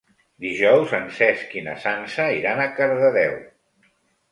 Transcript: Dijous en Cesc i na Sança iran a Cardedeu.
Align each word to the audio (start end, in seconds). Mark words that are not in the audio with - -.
Dijous 0.45 0.93
en 0.99 1.05
Cesc 1.17 1.53
i 1.61 1.63
na 1.67 1.77
Sança 1.85 2.27
iran 2.39 2.65
a 2.65 2.67
Cardedeu. 2.81 3.39